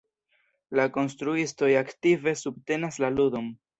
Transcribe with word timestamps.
La 0.79 0.85
konstruistoj 0.95 1.69
aktive 1.81 2.33
subtenas 2.43 2.99
la 3.05 3.13
ludon. 3.19 3.53